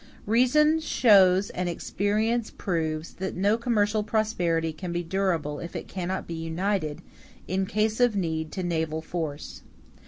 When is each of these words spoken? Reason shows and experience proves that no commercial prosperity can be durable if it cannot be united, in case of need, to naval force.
Reason 0.25 0.79
shows 0.79 1.51
and 1.51 1.69
experience 1.69 2.49
proves 2.49 3.13
that 3.13 3.35
no 3.35 3.55
commercial 3.55 4.01
prosperity 4.01 4.73
can 4.73 4.91
be 4.91 5.03
durable 5.03 5.59
if 5.59 5.75
it 5.75 5.87
cannot 5.87 6.25
be 6.25 6.33
united, 6.33 7.03
in 7.47 7.67
case 7.67 7.99
of 7.99 8.15
need, 8.15 8.51
to 8.53 8.63
naval 8.63 9.03
force. 9.03 9.61